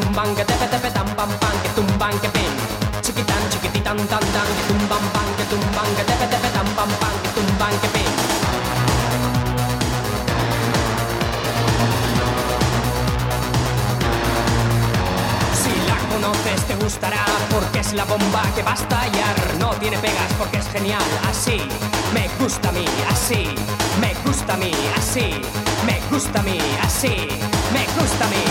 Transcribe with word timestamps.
tumban, 0.00 0.34
que 0.34 0.44
tepe 0.44 0.66
tepe 0.66 0.90
tan 0.90 1.08
pam 1.16 1.30
pam, 1.40 1.56
que 1.62 1.68
tumban, 1.70 2.18
que 2.20 2.28
pin. 2.28 2.52
Chiquitán, 3.00 3.42
chiquititán, 3.50 3.96
tan 4.12 4.24
tan, 4.34 4.48
que 4.56 4.62
tumban, 4.68 5.04
pan, 5.14 5.28
que 5.36 5.44
tumban, 5.44 5.88
que 5.96 6.04
tepe 6.10 6.26
tepe 6.32 6.48
tan 6.56 6.66
pam 6.76 6.90
pam, 7.00 7.14
que 7.22 7.30
tumban, 7.36 7.74
que 7.80 7.88
pin. 7.94 8.12
Si 15.60 15.72
la 15.90 15.98
conoces 16.12 16.60
te 16.68 16.74
gustará 16.76 17.24
porque 17.50 17.78
es 17.80 17.92
la 17.94 18.04
bomba 18.04 18.42
que 18.54 18.62
va 18.62 18.72
a 18.72 18.80
estallar. 18.82 19.36
No 19.58 19.70
tiene 19.80 19.98
pegas 19.98 20.32
porque 20.38 20.58
es 20.58 20.68
genial, 20.68 21.10
así 21.30 21.58
me 22.12 22.28
gusta 22.38 22.68
a 22.68 22.72
mí, 22.72 22.86
así 23.10 23.48
me 24.00 24.14
gusta 24.24 24.54
a 24.54 24.56
mí, 24.56 24.72
así 24.96 25.40
me 25.86 26.00
gusta 26.10 26.40
a 26.40 26.42
mí, 26.42 26.58
así 26.82 27.28
me 27.72 27.82
gusta 27.98 28.24
a 28.26 28.28
mí. 28.28 28.45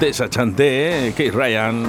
Desachanté, 0.00 1.12
Kate 1.16 1.30
Ryan. 1.30 1.82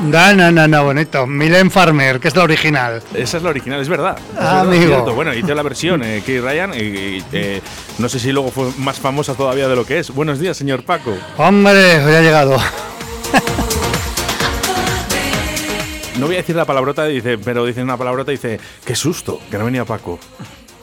No, 0.00 0.32
no, 0.34 0.50
no, 0.50 0.66
no, 0.66 0.84
bonito. 0.84 1.26
Milen 1.26 1.70
Farmer, 1.70 2.18
que 2.18 2.28
es 2.28 2.36
la 2.36 2.44
original. 2.44 3.02
Esa 3.14 3.36
es 3.36 3.42
la 3.42 3.50
original, 3.50 3.80
es 3.80 3.88
verdad. 3.88 4.16
Es 4.18 4.24
Ah, 4.38 4.62
verdad, 4.64 5.00
amigo. 5.00 5.14
Bueno, 5.14 5.34
hice 5.34 5.54
la 5.54 5.62
versión 5.62 6.02
eh, 6.02 6.20
Kate 6.20 6.40
Ryan 6.40 6.72
y, 6.74 6.78
y, 6.78 7.24
eh, 7.32 7.60
no 7.98 8.08
sé 8.08 8.18
si 8.18 8.32
luego 8.32 8.50
fue 8.50 8.70
más 8.78 8.98
famosa 8.98 9.34
todavía 9.34 9.68
de 9.68 9.76
lo 9.76 9.84
que 9.84 9.98
es. 9.98 10.10
Buenos 10.14 10.38
días, 10.40 10.56
señor 10.56 10.82
Paco. 10.84 11.14
Hombre, 11.36 12.04
hoy 12.04 12.14
ha 12.14 12.20
llegado. 12.22 12.58
No 16.18 16.26
voy 16.26 16.34
a 16.34 16.38
decir 16.38 16.56
la 16.56 16.64
palabrota, 16.64 17.04
dice, 17.04 17.38
pero 17.38 17.64
dice 17.64 17.80
una 17.82 17.96
palabrota, 17.96 18.32
dice, 18.32 18.58
qué 18.84 18.96
susto, 18.96 19.40
que 19.50 19.56
no 19.58 19.64
venía 19.66 19.84
Paco. 19.84 20.18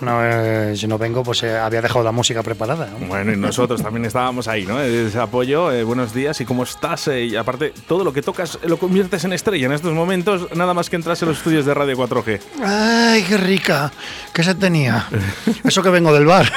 No, 0.02 0.20
eh, 0.24 0.76
si 0.76 0.88
no 0.88 0.98
vengo, 0.98 1.24
pues 1.24 1.42
eh, 1.44 1.58
había 1.58 1.82
dejado 1.82 2.04
la 2.04 2.12
música 2.12 2.44
preparada. 2.44 2.88
¿no? 3.00 3.08
Bueno, 3.08 3.32
y 3.32 3.38
nosotros 3.38 3.82
también 3.82 4.06
estábamos 4.06 4.48
ahí, 4.48 4.66
¿no? 4.66 4.80
Ese 4.82 5.18
apoyo, 5.20 5.72
eh, 5.72 5.84
buenos 5.84 6.14
días 6.14 6.40
y 6.42 6.46
cómo 6.46 6.64
estás. 6.64 7.08
Eh, 7.08 7.26
y 7.26 7.36
aparte, 7.38 7.74
todo 7.88 8.04
lo 8.04 8.12
que 8.12 8.22
tocas 8.22 8.60
eh, 8.62 8.68
lo 8.68 8.78
conviertes 8.78 9.24
en 9.24 9.32
estrella 9.34 9.66
en 9.68 9.72
estos 9.72 9.94
momentos, 9.94 10.50
nada 10.56 10.74
más 10.74 10.90
que 10.90 10.98
entras 10.98 11.22
en 11.22 11.30
los 11.30 11.38
estudios 11.38 11.66
de 11.66 11.74
Radio 11.74 11.96
4G. 11.98 12.40
Ay, 12.64 13.24
qué 13.24 13.38
rica. 13.38 13.92
¿Qué 14.34 14.44
se 14.44 14.54
tenía? 14.56 15.08
Eso 15.64 15.82
que 15.82 15.90
vengo 15.90 16.14
del 16.14 16.26
bar. 16.26 16.52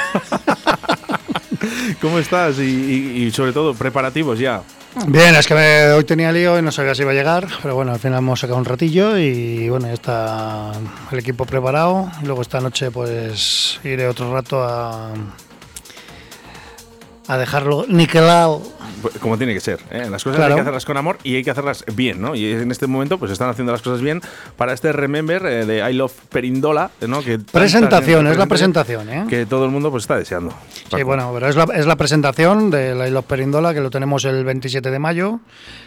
¿Cómo 2.01 2.19
estás? 2.19 2.57
Y, 2.59 2.61
y- 2.63 3.23
y 3.25 3.31
sobre 3.31 3.53
todo, 3.53 3.73
preparativos 3.73 4.37
ya. 4.39 4.61
Bien, 5.07 5.35
es 5.35 5.45
que 5.45 5.53
hoy 5.53 6.03
tenía 6.03 6.31
lío 6.31 6.57
y 6.57 6.61
no 6.61 6.71
sabía 6.71 6.95
si 6.95 7.03
iba 7.03 7.11
a 7.11 7.13
llegar, 7.13 7.47
pero 7.61 7.75
bueno, 7.75 7.91
al 7.91 7.99
final 7.99 8.19
hemos 8.19 8.39
sacado 8.39 8.57
un 8.57 8.65
ratillo 8.65 9.17
y 9.17 9.69
bueno, 9.69 9.87
ya 9.87 9.93
está 9.93 10.71
el 11.11 11.19
equipo 11.19 11.45
preparado. 11.45 12.11
Luego 12.23 12.41
esta 12.41 12.59
noche 12.59 12.89
pues 12.89 13.79
iré 13.83 14.07
otro 14.07 14.33
rato 14.33 14.63
a, 14.63 15.13
a 17.29 17.37
dejarlo 17.37 17.85
niquelado. 17.87 18.61
Pues, 19.03 19.17
Como 19.19 19.37
tiene 19.37 19.53
que 19.53 19.59
ser. 19.59 19.79
¿eh? 19.91 20.07
Las 20.09 20.23
cosas 20.23 20.37
Claro. 20.37 20.53
hay 20.53 20.57
que 20.57 20.61
hacerlas 20.61 20.83
con 20.83 20.97
amor 20.97 21.19
y 21.23 21.35
hay 21.35 21.43
que 21.43 21.51
hacerlas 21.51 21.85
bien, 21.95 22.19
¿no? 22.19 22.33
Y 22.33 22.51
en 22.51 22.71
este 22.71 22.87
momento, 22.87 23.19
pues 23.19 23.31
están 23.31 23.49
haciendo 23.49 23.71
las 23.71 23.83
cosas 23.83 24.01
bien 24.01 24.19
para 24.57 24.73
este 24.73 24.91
Remember 24.91 25.45
eh, 25.45 25.65
de 25.65 25.89
I 25.89 25.93
Love 25.93 26.11
Perindola, 26.29 26.89
¿no? 27.07 27.21
Que 27.21 27.37
Presentación, 27.39 28.25
es 28.27 28.35
la 28.37 28.47
presentación, 28.47 29.07
¿eh? 29.09 29.25
Que 29.29 29.45
todo 29.45 29.63
el 29.65 29.71
mundo 29.71 29.91
pues 29.91 30.03
está 30.03 30.17
deseando. 30.17 30.53
Sí, 30.93 31.03
bueno, 31.03 31.29
pero 31.33 31.47
es 31.47 31.55
la, 31.55 31.65
es 31.75 31.85
la 31.85 31.95
presentación 31.95 32.71
de 32.71 32.95
la 32.95 33.07
Isla 33.07 33.21
Perindola, 33.21 33.75
que 33.75 33.79
lo 33.81 33.91
tenemos 33.91 34.25
el 34.25 34.43
27 34.43 34.89
de 34.89 34.99
mayo, 34.99 35.39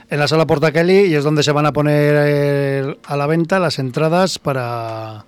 en 0.08 0.20
la 0.20 0.28
sala 0.28 0.46
Porta 0.46 0.70
Kelly, 0.70 1.06
y 1.06 1.14
es 1.16 1.24
donde 1.24 1.42
se 1.42 1.50
van 1.50 1.66
a 1.66 1.72
poner 1.72 2.14
eh, 2.18 2.96
a 3.04 3.16
la 3.16 3.26
venta 3.26 3.58
las 3.58 3.80
entradas 3.80 4.38
para, 4.38 5.24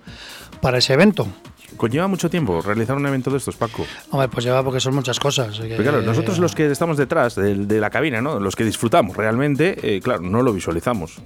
para 0.61 0.77
ese 0.77 0.93
evento. 0.93 1.27
Conlleva 1.77 2.07
mucho 2.07 2.29
tiempo 2.29 2.61
realizar 2.61 2.95
un 2.95 3.05
evento 3.05 3.31
de 3.31 3.37
estos, 3.37 3.55
Paco. 3.55 3.85
Hombre, 4.11 4.27
pues 4.29 4.45
lleva 4.45 4.63
porque 4.63 4.79
son 4.79 4.95
muchas 4.95 5.19
cosas. 5.19 5.57
Pero 5.59 5.83
claro, 5.83 6.01
nosotros 6.01 6.39
los 6.39 6.55
que 6.55 6.69
estamos 6.71 6.97
detrás 6.97 7.35
de, 7.35 7.55
de 7.55 7.79
la 7.79 7.89
cabina, 7.89 8.21
¿no? 8.21 8.39
Los 8.39 8.55
que 8.55 8.63
disfrutamos 8.63 9.15
realmente, 9.15 9.75
eh, 9.81 9.99
claro, 10.01 10.21
no 10.21 10.41
lo 10.41 10.53
visualizamos. 10.53 11.21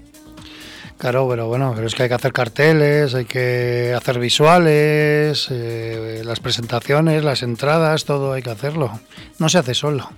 Claro, 1.00 1.30
pero 1.30 1.48
bueno, 1.48 1.72
pero 1.74 1.88
es 1.88 1.96
que 1.96 2.04
hay 2.04 2.10
que 2.10 2.16
hacer 2.16 2.34
carteles, 2.34 3.16
hay 3.16 3.24
que 3.24 3.94
hacer 3.96 4.20
visuales, 4.20 5.48
eh, 5.50 6.24
las 6.26 6.42
presentaciones, 6.42 7.24
las 7.24 7.42
entradas, 7.42 8.04
todo 8.04 8.34
hay 8.34 8.42
que 8.42 8.50
hacerlo. 8.50 9.00
No 9.38 9.48
se 9.48 9.60
hace 9.60 9.74
solo. 9.74 10.10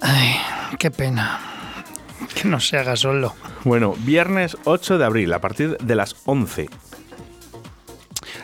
Ay, 0.00 0.36
qué 0.78 0.92
pena. 0.92 1.40
Que 2.40 2.46
no 2.46 2.60
se 2.60 2.78
haga 2.78 2.94
solo. 2.94 3.34
Bueno, 3.64 3.94
viernes 3.98 4.56
8 4.64 4.96
de 4.96 5.04
abril, 5.04 5.32
a 5.32 5.40
partir 5.40 5.76
de 5.78 5.94
las 5.96 6.14
11. 6.24 6.68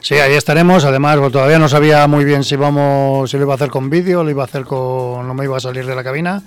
Sí, 0.01 0.15
ahí 0.15 0.33
estaremos. 0.35 0.85
Además, 0.85 1.19
pues, 1.19 1.33
todavía 1.33 1.59
no 1.59 1.69
sabía 1.69 2.07
muy 2.07 2.25
bien 2.25 2.43
si 2.45 2.57
vamos, 2.57 3.31
si 3.31 3.37
lo 3.37 3.45
iba 3.45 3.53
a 3.55 3.57
hacer 3.57 3.71
con 3.71 3.91
vídeo, 3.91 4.25
lo 4.25 4.31
iba 4.31 4.43
a 4.43 4.47
hacer 4.47 4.65
con, 4.65 5.27
no 5.27 5.35
me 5.35 5.45
iba 5.45 5.57
a 5.57 5.61
salir 5.61 5.87
de 5.87 5.95
la 5.95 6.03
cabina. 6.05 6.43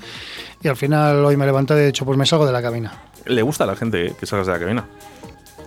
Y 0.61 0.67
al 0.67 0.75
final 0.75 1.23
hoy 1.25 1.37
me 1.37 1.45
levanté 1.45 1.73
y 1.75 1.77
he 1.77 1.85
dicho, 1.87 2.05
pues 2.05 2.17
me 2.17 2.25
salgo 2.25 2.45
de 2.45 2.51
la 2.53 2.61
cabina. 2.61 2.91
Le 3.25 3.41
gusta 3.41 3.63
a 3.63 3.67
la 3.67 3.75
gente 3.75 4.07
eh, 4.07 4.13
que 4.19 4.25
salgas 4.25 4.47
de 4.47 4.53
la 4.53 4.59
cabina. 4.59 4.85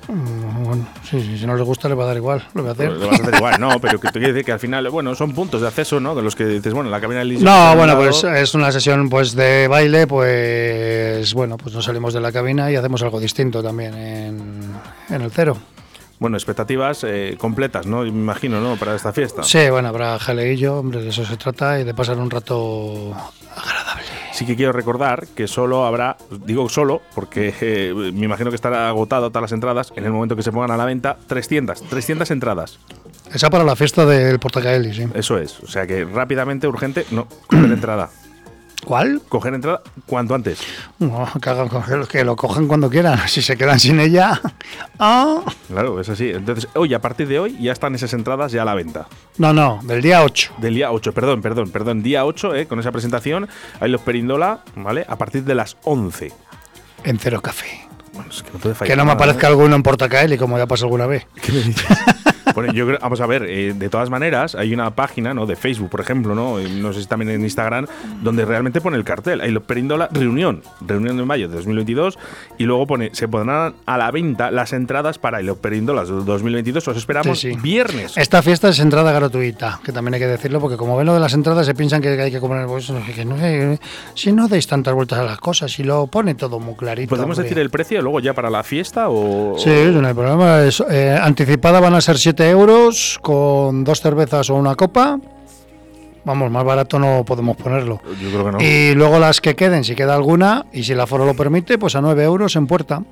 Mm, 0.09 0.65
Bueno, 0.65 0.87
sí, 1.09 1.21
sí, 1.21 1.39
si 1.39 1.47
no 1.47 1.55
les 1.57 1.65
gusta, 1.67 1.89
les 1.89 1.99
va 1.99 2.05
a 2.05 2.07
dar 2.07 2.17
igual. 2.17 2.47
Lo 2.55 2.63
voy 2.63 2.71
a 2.71 2.73
hacer. 2.73 2.91
Vas 2.97 3.21
a 3.21 3.23
hacer 3.23 3.35
igual, 3.37 3.61
no, 3.61 3.81
pero 3.81 3.99
que 4.01 4.09
te 4.09 4.19
quiere 4.19 4.33
decir 4.33 4.45
que 4.45 4.53
al 4.53 4.61
final, 4.61 4.89
bueno, 4.91 5.15
son 5.15 5.33
puntos 5.35 5.61
de 5.61 5.67
acceso, 5.69 6.01
¿no? 6.01 6.15
De 6.15 6.23
los 6.23 6.35
que 6.37 6.45
dices, 6.47 6.73
bueno, 6.73 6.91
la 6.91 7.01
cabina 7.01 7.21
del 7.21 7.33
está 7.33 7.45
No, 7.45 7.77
bueno, 7.77 7.95
lado. 7.95 8.05
pues 8.11 8.25
es 8.25 8.55
una 8.55 8.71
sesión 8.73 9.09
pues 9.11 9.35
de 9.35 9.69
baile, 9.69 10.07
pues 10.07 11.35
bueno, 11.35 11.57
pues 11.57 11.75
nos 11.75 11.85
salimos 11.85 12.15
de 12.15 12.21
la 12.21 12.33
cabina 12.33 12.71
y 12.71 12.77
hacemos 12.77 13.03
algo 13.03 13.19
distinto 13.21 13.63
también 13.63 13.95
en, 13.95 14.73
en 15.11 15.23
el 15.23 15.31
cero. 15.31 15.57
Bueno, 16.19 16.37
expectativas 16.37 17.05
eh, 17.05 17.37
completas, 17.39 17.87
¿no? 17.87 18.03
Me 18.03 18.09
imagino, 18.09 18.61
¿no? 18.61 18.77
Para 18.77 18.95
esta 18.95 19.13
fiesta. 19.13 19.43
Sí, 19.43 19.71
bueno, 19.71 19.89
habrá 19.89 20.19
jaleillo, 20.19 20.79
hombre, 20.79 21.03
de 21.03 21.11
eso 21.11 21.25
se 21.25 21.37
trata 21.37 21.79
y 21.81 21.85
de 21.85 21.95
pasar 21.95 22.19
un 22.19 22.31
rato 22.31 23.15
Sí 24.33 24.45
que 24.45 24.55
quiero 24.55 24.73
recordar 24.73 25.27
que 25.29 25.49
solo 25.49 25.87
habrá, 25.87 26.19
digo 26.45 26.69
solo, 26.69 27.01
porque 27.15 27.55
eh, 27.61 27.95
me 27.95 28.27
imagino 28.27 28.51
que 28.51 28.57
estará 28.57 28.89
agotado 28.89 29.31
todas 29.31 29.43
las 29.43 29.53
entradas 29.53 29.93
en 29.97 30.05
el 30.05 30.13
momento 30.13 30.37
que 30.37 30.43
se 30.43 30.53
pongan 30.53 30.71
a 30.73 30.77
la 30.77 30.85
venta, 30.85 31.17
300, 31.27 31.83
300 31.83 32.31
entradas. 32.31 32.79
Esa 33.33 33.49
para 33.49 33.65
la 33.65 33.75
fiesta 33.77 34.05
del 34.05 34.39
Portacaeli, 34.39 34.95
sí. 34.95 35.05
Eso 35.15 35.39
es. 35.39 35.59
O 35.61 35.67
sea 35.67 35.87
que 35.87 36.05
rápidamente, 36.05 36.69
urgente, 36.69 37.07
no, 37.11 37.27
coger 37.47 37.73
entrada. 37.73 38.11
¿Cuál? 38.85 39.21
Coger 39.29 39.55
entrada 39.55 39.81
cuanto 40.07 40.35
antes. 40.35 40.61
No, 40.99 41.27
que, 41.41 41.51
hagan- 41.51 42.07
que 42.07 42.25
lo 42.25 42.37
cojan 42.37 42.69
cuando 42.69 42.89
quieran. 42.89 43.19
Si 43.27 43.43
se 43.43 43.57
quedan 43.57 43.81
sin 43.81 43.99
ella. 43.99 44.41
ah. 44.99 45.41
Claro, 45.69 46.01
es 46.01 46.09
así. 46.09 46.31
Entonces, 46.31 46.69
hoy, 46.75 46.95
a 46.95 47.01
partir 47.01 47.27
de 47.27 47.39
hoy, 47.41 47.57
ya 47.61 47.73
están 47.73 47.95
esas 47.95 48.13
entradas 48.13 48.53
ya 48.53 48.63
a 48.63 48.65
la 48.65 48.75
venta. 48.75 49.07
No, 49.39 49.53
no, 49.53 49.81
del 49.83 50.03
día 50.03 50.23
8. 50.23 50.53
Del 50.59 50.75
día 50.75 50.93
8, 50.93 51.13
perdón, 51.13 51.43
perdón, 51.43 51.71
perdón. 51.71 52.03
Día 52.03 52.25
8, 52.25 52.55
eh, 52.55 52.67
con 52.67 52.79
esa 52.79 52.93
presentación. 52.93 53.49
Ahí 53.81 53.91
los 53.91 54.01
Perindola, 54.03 54.61
¿vale? 54.77 55.05
A 55.09 55.17
partir 55.17 55.43
de 55.45 55.55
las 55.55 55.77
11. 55.85 56.33
En 57.05 57.19
Cero 57.19 57.41
Café. 57.43 57.67
Bueno, 58.13 58.31
es 58.31 58.43
que 58.43 58.53
no 58.53 58.59
puede 58.59 58.75
fallar. 58.75 58.93
Que 58.93 58.97
no 58.97 59.05
me 59.05 59.13
aparezca 59.13 59.47
¿eh? 59.49 59.51
alguno 59.51 59.75
en 59.77 59.83
Portacaeli, 59.83 60.39
como 60.39 60.59
ya 60.59 60.67
pasó 60.67 60.85
alguna 60.85 61.07
vez. 61.07 61.27
¿Qué 61.43 61.53
me 61.53 61.59
dices? 61.61 61.85
Bueno, 62.57 62.73
yo 62.73 62.87
creo, 62.87 62.99
vamos 63.03 63.21
a 63.21 63.27
ver, 63.27 63.45
eh, 63.45 63.75
de 63.77 63.89
todas 63.91 64.09
maneras, 64.09 64.55
hay 64.55 64.73
una 64.73 64.91
página, 64.95 65.35
¿no? 65.35 65.45
De 65.45 65.57
Facebook, 65.57 65.91
por 65.91 66.01
ejemplo, 66.01 66.35
¿no? 66.35 66.59
No 66.59 66.93
sé 66.95 67.03
si 67.03 67.07
también 67.07 67.31
en 67.31 67.43
Instagram, 67.43 67.87
donde 68.23 68.47
realmente 68.47 68.81
pone 68.81 68.97
el 68.97 69.05
cartel. 69.05 69.43
Ahí 69.43 69.51
lo 69.51 69.63
Perindola, 69.63 70.09
reunión, 70.11 70.63
reunión 70.81 71.19
de 71.19 71.25
mayo 71.27 71.49
de 71.49 71.57
2022, 71.57 72.19
y 72.57 72.65
luego 72.65 72.87
pone, 72.87 73.11
se 73.13 73.29
pondrán 73.29 73.75
a 73.85 73.99
la 73.99 74.11
venta 74.11 74.51
las 74.51 74.73
entradas 74.73 75.19
para 75.19 75.39
el 75.41 75.55
Perindolas 75.55 76.09
2022. 76.09 76.89
Os 76.89 76.97
esperamos 76.97 77.39
Sí, 77.39 77.53
sí. 77.53 77.61
viernes. 77.61 78.17
Esta 78.17 78.41
fiesta 78.43 78.71
es 78.71 78.79
entrada 78.81 79.13
gratuita, 79.13 79.79
que 79.85 79.93
también 79.93 80.15
hay 80.15 80.21
que 80.21 80.27
decirlo, 80.27 80.59
porque 80.59 80.79
como 80.79 80.97
ven 80.97 81.07
lo 81.07 81.13
de 81.15 81.21
las 81.21 81.35
entradas 81.35 81.67
se 81.67 81.75
piensan 81.75 82.01
que 82.01 82.09
hay 82.09 82.31
que 82.33 82.41
comer. 82.41 82.67
Pues, 82.67 82.91
que 83.15 83.25
no 83.27 83.37
si 84.15 84.33
no 84.33 84.49
deis 84.49 84.67
tantas 84.67 84.95
vueltas 84.95 85.19
a 85.19 85.25
las 85.25 85.39
cosas, 85.39 85.71
si 85.73 85.83
lo 85.83 86.07
pone 86.07 86.35
todo 86.35 86.59
muy 86.59 86.75
clarito. 86.75 87.11
¿Podemos 87.11 87.37
hombre. 87.37 87.51
decir 87.51 87.59
el 87.59 87.69
precio 87.69 88.01
luego 88.01 88.21
ya 88.21 88.33
para 88.33 88.49
la 88.49 88.63
fiesta 88.63 89.11
o...? 89.11 89.57
Sí, 89.59 89.71
no 89.93 90.07
hay 90.09 90.15
problema. 90.15 90.63
Es, 90.63 90.83
eh, 90.91 91.19
anticipada 91.21 91.81
van 91.81 91.95
a 91.95 92.01
ser 92.01 92.17
7 92.17 92.46
euros 92.51 93.19
con 93.23 93.85
dos 93.85 94.01
cervezas 94.01 94.51
o 94.51 94.55
una 94.55 94.75
copa. 94.75 95.19
Vamos, 96.25 96.51
más 96.51 96.65
barato 96.65 96.99
no 96.99 97.25
podemos 97.25 97.57
ponerlo. 97.57 98.01
Yo 98.21 98.31
creo 98.31 98.45
que 98.47 98.53
no. 98.53 98.59
Y 98.61 98.95
luego 98.95 99.19
las 99.21 99.41
que 99.41 99.55
queden, 99.55 99.85
si 99.85 99.95
queda 99.95 100.15
alguna, 100.17 100.67
y 100.73 100.83
si 100.83 100.93
el 100.93 101.01
aforo 101.01 101.25
lo 101.25 101.35
permite, 101.35 101.79
pues 101.79 101.95
a 101.95 102.01
9 102.01 102.25
euros 102.25 102.57
en 102.57 102.67
puerta, 102.67 103.03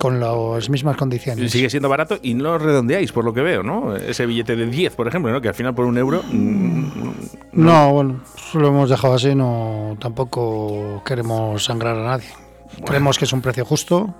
con 0.00 0.18
las 0.18 0.68
mismas 0.68 0.96
condiciones. 0.96 1.52
Sigue 1.52 1.70
siendo 1.70 1.88
barato 1.88 2.18
y 2.20 2.34
no 2.34 2.58
redondeáis, 2.58 3.12
por 3.12 3.24
lo 3.24 3.32
que 3.32 3.42
veo, 3.42 3.62
¿no? 3.62 3.94
Ese 3.94 4.26
billete 4.26 4.56
de 4.56 4.66
10, 4.66 4.96
por 4.96 5.06
ejemplo, 5.06 5.30
¿no? 5.30 5.40
Que 5.40 5.48
al 5.48 5.54
final 5.54 5.72
por 5.74 5.84
un 5.84 5.98
euro... 5.98 6.22
mm, 6.28 7.10
No, 7.52 7.92
bueno, 7.92 8.20
lo 8.54 8.68
hemos 8.68 8.90
dejado 8.90 9.14
así, 9.14 9.34
no 9.36 9.96
tampoco 10.00 11.02
queremos 11.06 11.64
sangrar 11.64 11.96
a 11.96 12.04
nadie. 12.04 12.28
Creemos 12.84 13.18
que 13.18 13.24
es 13.24 13.32
un 13.32 13.40
precio 13.40 13.64
justo 13.64 14.12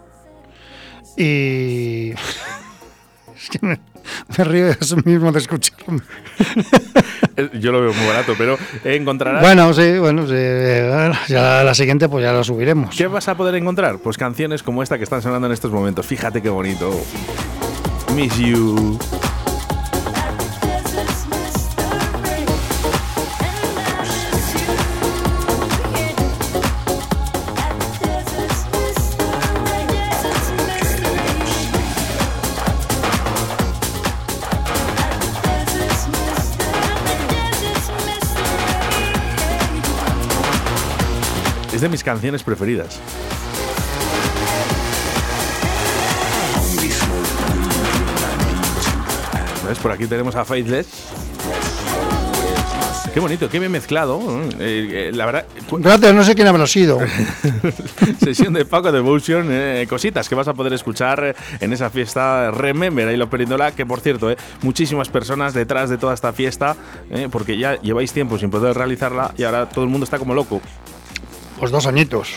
y 1.17 2.11
es 3.37 3.51
que 3.51 3.59
me, 3.67 3.81
me 4.39 4.45
río 4.45 4.67
de 4.67 4.77
eso 4.81 4.97
mismo 5.05 5.33
de 5.33 5.39
escucharme. 5.39 6.01
Yo 7.61 7.73
lo 7.73 7.81
veo 7.81 7.93
muy 7.93 8.07
barato, 8.07 8.35
pero 8.37 8.59
encontrarás... 8.85 9.43
Bueno, 9.43 9.73
sí, 9.73 9.99
bueno, 9.99 10.27
sí, 10.27 10.35
ya 11.33 11.63
la 11.63 11.75
siguiente 11.75 12.09
pues 12.09 12.25
ya 12.25 12.33
lo 12.33 12.43
subiremos. 12.43 12.97
¿Qué 12.97 13.07
vas 13.07 13.29
a 13.29 13.37
poder 13.37 13.55
encontrar? 13.55 13.99
Pues 13.99 14.19
canciones 14.19 14.63
como 14.63 14.83
esta 14.83 14.99
que 14.99 15.05
están 15.05 15.23
sonando 15.23 15.47
en 15.47 15.53
estos 15.53 15.71
momentos. 15.71 16.07
Fíjate 16.07 16.43
qué 16.43 16.49
bonito. 16.49 16.91
Miss 18.15 18.37
You. 18.39 18.99
Es 41.79 41.83
de 41.83 41.89
mis 41.89 42.03
canciones 42.03 42.43
preferidas. 42.43 42.99
¿Ves? 49.69 49.79
Por 49.79 49.93
aquí 49.93 50.09
tenemos 50.09 50.35
a 50.35 50.45
Faithless. 50.45 50.89
Qué 53.15 53.21
bonito, 53.21 53.49
qué 53.49 53.61
bien 53.61 53.71
mezclado. 53.71 54.21
Eh, 54.59 54.89
eh, 55.09 55.11
la 55.15 55.27
verdad, 55.27 55.47
Gracias, 55.71 56.15
no 56.15 56.25
sé 56.25 56.35
quién 56.35 56.49
habrá 56.49 56.67
sido. 56.67 56.99
sesión 58.21 58.55
de 58.55 58.65
Paco 58.65 58.91
Devotion, 58.91 59.49
eh, 59.51 59.87
cositas 59.89 60.29
que 60.29 60.35
vas 60.35 60.49
a 60.49 60.55
poder 60.55 60.73
escuchar 60.73 61.37
en 61.61 61.73
esa 61.73 61.91
fiesta 61.91 62.51
Remember 62.51 63.07
ahí 63.07 63.17
lo 63.17 63.29
Perindola, 63.29 63.73
que 63.73 63.85
por 63.85 64.01
cierto, 64.01 64.31
eh, 64.31 64.37
muchísimas 64.63 65.11
personas 65.11 65.53
detrás 65.53 65.91
de 65.91 65.99
toda 65.99 66.15
esta 66.15 66.33
fiesta, 66.33 66.75
eh, 67.11 67.29
porque 67.31 67.59
ya 67.59 67.81
lleváis 67.83 68.13
tiempo 68.13 68.39
sin 68.39 68.51
poder 68.51 68.77
realizarla 68.77 69.35
y 69.37 69.45
ahora 69.45 69.69
todo 69.69 69.85
el 69.85 69.91
mundo 69.91 70.05
está 70.05 70.19
como 70.19 70.35
loco. 70.35 70.61
Pues 71.59 71.71
dos 71.71 71.87
añitos. 71.87 72.35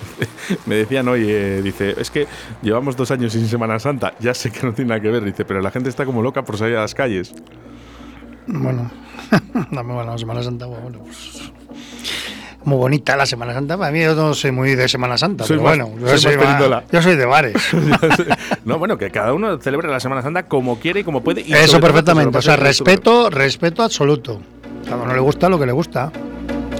Me 0.66 0.76
decían 0.76 1.08
hoy, 1.08 1.24
eh, 1.28 1.60
dice, 1.62 1.94
es 1.98 2.10
que 2.10 2.26
llevamos 2.62 2.96
dos 2.96 3.10
años 3.10 3.32
sin 3.32 3.48
Semana 3.48 3.78
Santa, 3.78 4.14
ya 4.20 4.34
sé 4.34 4.50
que 4.50 4.64
no 4.66 4.72
tiene 4.72 4.90
nada 4.90 5.00
que 5.00 5.08
ver, 5.10 5.24
dice, 5.24 5.44
pero 5.44 5.60
la 5.60 5.70
gente 5.70 5.88
está 5.88 6.04
como 6.04 6.22
loca 6.22 6.42
por 6.44 6.56
salir 6.56 6.76
a 6.76 6.82
las 6.82 6.94
calles. 6.94 7.32
Bueno, 8.46 8.90
dame 9.70 9.94
bueno, 9.94 10.12
la 10.12 10.18
Semana 10.18 10.42
Santa, 10.42 10.66
bueno, 10.66 10.98
pues. 11.00 11.50
Muy 12.64 12.76
bonita 12.76 13.16
la 13.16 13.26
Semana 13.26 13.54
Santa. 13.54 13.76
Para 13.76 13.90
mí 13.90 14.00
yo 14.02 14.14
no 14.14 14.34
soy 14.34 14.52
muy 14.52 14.76
de 14.76 14.88
Semana 14.88 15.18
Santa, 15.18 15.44
Soy 15.44 15.56
pero 15.56 15.68
más- 15.68 15.78
bueno, 15.88 16.08
yo 16.08 16.18
soy 16.18 16.36
más 16.36 16.60
yo 16.92 17.16
de 17.16 17.26
bares. 17.26 17.56
no, 18.64 18.78
bueno, 18.78 18.96
que 18.96 19.10
cada 19.10 19.32
uno 19.32 19.58
celebre 19.58 19.88
la 19.88 19.98
Semana 19.98 20.22
Santa 20.22 20.44
como 20.44 20.78
quiere 20.78 21.00
y 21.00 21.04
como 21.04 21.24
puede. 21.24 21.40
y 21.40 21.52
Eso 21.52 21.80
perfectamente. 21.80 22.38
O 22.38 22.42
sea, 22.42 22.54
respeto, 22.56 23.30
respeto 23.30 23.82
absoluto. 23.82 24.40
Cada 24.84 25.02
uno 25.02 25.12
le 25.12 25.20
gusta 25.20 25.48
lo 25.48 25.58
que 25.58 25.66
le 25.66 25.72
gusta. 25.72 26.12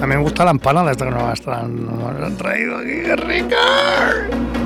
Mí 0.02 0.08
me 0.08 0.16
gusta 0.16 0.44
la 0.44 0.50
empanada 0.50 0.90
esta 0.90 1.04
que 1.04 1.12
nos 1.12 1.22
han 1.22 2.36
traído 2.36 2.78
aquí. 2.78 3.02
¡Qué 3.04 3.16
rica! 3.16 4.61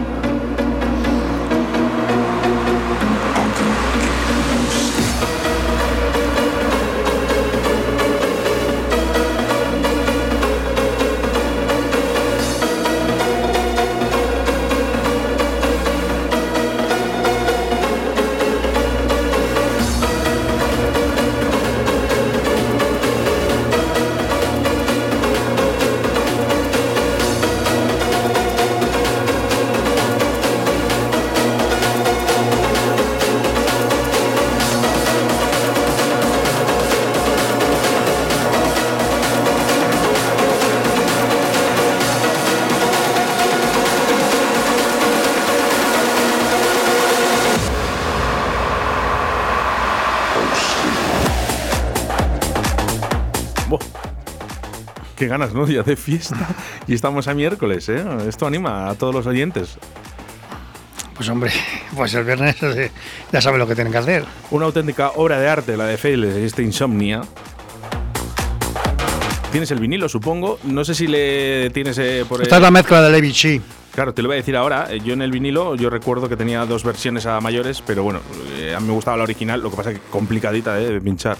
Qué 55.17 55.27
ganas, 55.29 55.55
¿no? 55.55 55.67
Ya 55.67 55.83
de 55.83 55.97
fiesta. 55.97 56.37
Y 56.87 56.95
estamos 56.95 57.27
a 57.29 57.35
miércoles, 57.35 57.89
¿eh? 57.89 58.05
Esto 58.29 58.47
anima 58.47 58.89
a 58.91 58.95
todos 58.95 59.15
los 59.15 59.27
oyentes. 59.27 59.79
Pues 61.15 61.29
hombre, 61.31 61.51
pues 61.97 62.13
el 62.13 62.25
viernes 62.25 62.63
eh, 62.63 62.91
ya 63.33 63.41
sabe 63.41 63.57
lo 63.57 63.67
que 63.67 63.75
tienen 63.75 63.91
que 63.93 63.99
hacer. 63.99 64.25
Una 64.51 64.67
auténtica 64.67 65.13
obra 65.17 65.41
de 65.41 65.49
arte, 65.49 65.77
la 65.77 65.87
de 65.87 65.97
Failes, 65.97 66.37
este 66.37 66.63
Insomnia. 66.63 67.23
Tienes 69.51 69.71
el 69.71 69.81
vinilo, 69.81 70.09
supongo. 70.11 70.59
No 70.65 70.85
sé 70.85 70.95
si 70.95 71.07
le 71.07 71.71
tienes 71.71 71.97
eh, 71.97 72.27
por 72.29 72.43
Esta 72.43 72.57
el- 72.57 72.63
es 72.63 72.67
la 72.67 72.71
mezcla 72.71 73.01
de 73.01 73.11
Levi 73.11 73.33
Chi. 73.33 73.61
Claro, 73.95 74.13
te 74.13 74.21
lo 74.21 74.29
voy 74.29 74.35
a 74.35 74.37
decir 74.41 74.55
ahora. 74.55 74.89
Eh, 74.91 75.01
Yo 75.03 75.15
en 75.15 75.23
el 75.23 75.31
vinilo, 75.31 75.75
yo 75.77 75.89
recuerdo 75.89 76.29
que 76.29 76.37
tenía 76.37 76.67
dos 76.67 76.85
versiones 76.85 77.25
a 77.25 77.41
mayores, 77.41 77.81
pero 77.87 78.03
bueno, 78.03 78.21
eh, 78.59 78.75
a 78.77 78.81
mí 78.81 78.87
me 78.87 78.93
gustaba 78.93 79.17
la 79.17 79.23
original, 79.23 79.63
lo 79.63 79.71
que 79.71 79.77
pasa 79.79 79.93
es 79.93 79.99
que 79.99 80.07
complicadita 80.11 80.79
eh, 80.79 80.93
de 80.93 81.01
pinchar. 81.01 81.39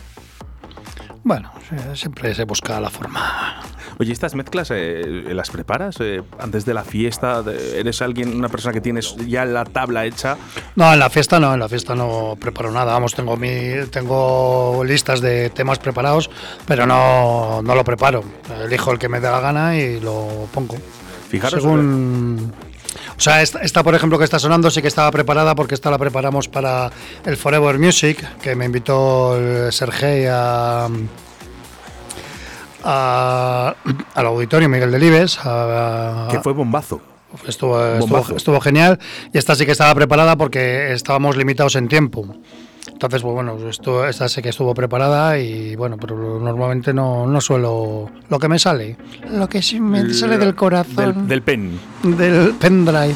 Bueno, 1.23 1.53
siempre 1.95 2.35
se 2.35 2.45
busca 2.45 2.81
la 2.81 2.89
forma. 2.89 3.61
Oye, 3.99 4.13
¿estas 4.13 4.35
mezclas 4.35 4.71
eh, 4.73 5.25
las 5.33 5.49
preparas 5.49 5.97
eh, 6.01 6.23
antes 6.39 6.67
de 6.67 6.75
la 6.75 6.85
fiesta? 6.85 7.43
¿Eres 7.75 8.03
alguien, 8.03 8.37
una 8.37 8.51
persona 8.51 8.75
que 8.75 8.83
tienes 8.83 9.17
ya 9.27 9.47
la 9.47 9.65
tabla 9.65 10.05
hecha? 10.05 10.37
No, 10.75 10.93
en 10.93 10.99
la 10.99 11.09
fiesta 11.09 11.41
no, 11.41 11.55
en 11.55 11.61
la 11.61 11.69
fiesta 11.69 11.95
no 11.95 12.37
preparo 12.39 12.71
nada. 12.71 12.93
Vamos, 12.93 13.15
tengo 13.15 13.37
mi, 13.39 13.87
tengo 13.91 14.83
listas 14.85 15.23
de 15.23 15.49
temas 15.49 15.79
preparados, 15.79 16.29
pero 16.67 16.87
no, 16.87 17.63
no 17.63 17.75
lo 17.75 17.85
preparo. 17.85 18.23
Elijo 18.65 18.93
el 18.93 18.99
que 18.99 19.09
me 19.09 19.19
dé 19.19 19.31
la 19.31 19.41
gana 19.41 19.79
y 19.79 19.99
lo 19.99 20.47
pongo. 20.53 20.77
Fijaros, 21.29 21.63
Según. 21.63 22.53
O 23.17 23.21
sea, 23.21 23.41
esta, 23.41 23.61
esta, 23.61 23.83
por 23.83 23.95
ejemplo, 23.95 24.19
que 24.19 24.25
está 24.25 24.39
sonando, 24.39 24.71
sí 24.71 24.83
que 24.83 24.89
estaba 24.89 25.11
preparada 25.11 25.55
porque 25.55 25.75
esta 25.75 25.91
la 25.91 25.97
preparamos 25.97 26.49
para 26.49 26.91
el 27.25 27.37
Forever 27.39 27.79
Music, 27.79 28.23
que 28.43 28.55
me 28.55 28.67
invitó 28.67 29.39
el 29.39 29.73
Sergei 29.73 30.27
a. 30.27 30.89
a- 32.87 33.75
al 34.15 34.27
auditorio 34.27 34.69
Miguel 34.69 34.91
Delibes. 34.93 35.39
A, 35.45 36.29
que 36.31 36.41
fue 36.41 36.53
bombazo. 36.53 37.01
Estuvo, 37.47 37.85
estuvo, 37.85 37.99
Bombazo. 37.99 38.37
estuvo 38.37 38.61
genial 38.61 38.99
y 39.33 39.37
esta 39.37 39.55
sí 39.55 39.67
que 39.67 39.73
estaba 39.73 39.95
preparada 39.95 40.37
porque 40.37 40.93
estábamos 40.93 41.37
limitados 41.37 41.75
en 41.77 41.89
tiempo. 41.89 42.25
Entonces, 42.91 43.21
pues 43.21 43.35
bueno, 43.35 43.59
esto, 43.69 44.07
esta 44.07 44.27
sí 44.29 44.41
que 44.41 44.49
estuvo 44.51 44.73
preparada 44.73 45.37
y 45.39 45.77
bueno, 45.77 45.99
pero 46.01 46.39
normalmente 46.41 46.95
no, 46.95 47.27
no 47.27 47.41
suelo 47.43 48.09
lo 48.31 48.39
que 48.39 48.49
me 48.49 48.59
sale. 48.59 48.97
Lo 49.31 49.49
que 49.49 49.61
sí 49.61 49.81
me 49.81 50.15
sale 50.15 50.39
del 50.39 50.55
corazón. 50.55 50.95
Del, 51.15 51.29
del 51.29 51.43
pen. 51.43 51.79
del 52.05 52.55
pendrive. 52.55 53.15